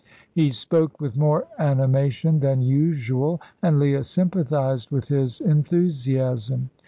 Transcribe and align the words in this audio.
He 0.33 0.49
spoke 0.49 0.99
with 0.99 1.15
more 1.15 1.47
animation 1.59 2.39
than 2.39 2.63
usual, 2.63 3.39
and 3.61 3.77
Leah 3.79 4.03
sympathised 4.03 4.89
with 4.89 5.09
his 5.09 5.39
enthusiasm. 5.39 6.71